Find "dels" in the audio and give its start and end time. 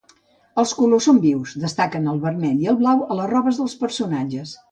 3.63-3.79